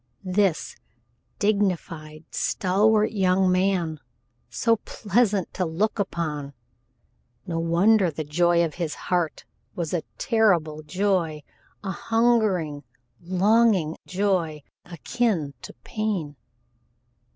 [0.23, 0.75] This
[1.37, 3.99] dignified, stalwart young man,
[4.49, 6.53] so pleasant to look upon
[7.45, 9.45] no wonder the joy of his heart
[9.75, 11.43] was a terrible joy,
[11.83, 12.83] a hungering,
[13.21, 16.35] longing joy akin to pain!